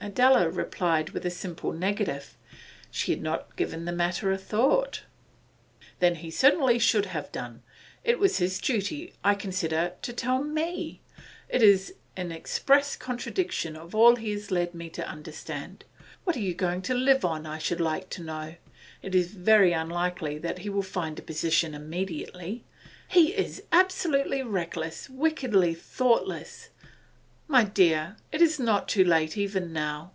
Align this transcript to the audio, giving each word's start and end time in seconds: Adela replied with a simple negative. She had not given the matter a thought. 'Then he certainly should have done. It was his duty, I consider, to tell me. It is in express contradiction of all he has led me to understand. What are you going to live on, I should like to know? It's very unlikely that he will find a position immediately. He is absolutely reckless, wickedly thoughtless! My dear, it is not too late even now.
Adela 0.00 0.48
replied 0.48 1.10
with 1.10 1.26
a 1.26 1.30
simple 1.30 1.72
negative. 1.72 2.34
She 2.90 3.12
had 3.12 3.20
not 3.20 3.56
given 3.56 3.84
the 3.84 3.92
matter 3.92 4.32
a 4.32 4.38
thought. 4.38 5.02
'Then 5.98 6.14
he 6.16 6.30
certainly 6.30 6.78
should 6.78 7.06
have 7.06 7.30
done. 7.30 7.62
It 8.04 8.18
was 8.18 8.38
his 8.38 8.58
duty, 8.58 9.12
I 9.22 9.34
consider, 9.34 9.94
to 10.00 10.12
tell 10.14 10.42
me. 10.42 11.02
It 11.50 11.62
is 11.62 11.94
in 12.16 12.32
express 12.32 12.96
contradiction 12.96 13.76
of 13.76 13.94
all 13.94 14.16
he 14.16 14.30
has 14.30 14.50
led 14.50 14.72
me 14.72 14.88
to 14.90 15.06
understand. 15.06 15.84
What 16.24 16.36
are 16.36 16.40
you 16.40 16.54
going 16.54 16.80
to 16.82 16.94
live 16.94 17.24
on, 17.24 17.44
I 17.44 17.58
should 17.58 17.80
like 17.80 18.08
to 18.10 18.22
know? 18.22 18.54
It's 19.02 19.28
very 19.32 19.72
unlikely 19.72 20.38
that 20.38 20.60
he 20.60 20.70
will 20.70 20.82
find 20.82 21.18
a 21.18 21.22
position 21.22 21.74
immediately. 21.74 22.64
He 23.08 23.34
is 23.36 23.62
absolutely 23.72 24.42
reckless, 24.42 25.10
wickedly 25.10 25.74
thoughtless! 25.74 26.70
My 27.50 27.64
dear, 27.64 28.16
it 28.30 28.42
is 28.42 28.60
not 28.60 28.88
too 28.90 29.04
late 29.04 29.34
even 29.38 29.72
now. 29.72 30.12